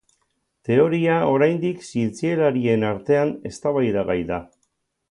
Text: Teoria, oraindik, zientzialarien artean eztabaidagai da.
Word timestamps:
Teoria, 0.69 1.17
oraindik, 1.33 1.85
zientzialarien 1.91 2.89
artean 2.95 3.39
eztabaidagai 3.53 4.19
da. 4.35 4.43